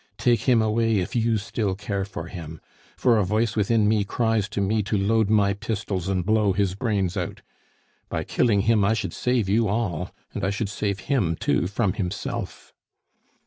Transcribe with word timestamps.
Take 0.17 0.49
him 0.49 0.63
away 0.63 0.97
if 0.97 1.15
you 1.15 1.37
still 1.37 1.75
care 1.75 2.05
for 2.05 2.25
him, 2.25 2.59
for 2.97 3.19
a 3.19 3.23
voice 3.23 3.55
within 3.55 3.87
me 3.87 4.03
cries 4.03 4.49
to 4.49 4.59
me 4.59 4.81
to 4.81 4.97
load 4.97 5.29
my 5.29 5.53
pistols 5.53 6.07
and 6.07 6.25
blow 6.25 6.53
his 6.53 6.73
brains 6.73 7.15
out. 7.15 7.43
By 8.09 8.23
killing 8.23 8.61
him 8.61 8.83
I 8.83 8.95
should 8.95 9.13
save 9.13 9.47
you 9.47 9.67
all, 9.67 10.09
and 10.33 10.43
I 10.43 10.49
should 10.49 10.69
save 10.69 11.01
him 11.01 11.35
too 11.35 11.67
from 11.67 11.93
himself." 11.93 12.73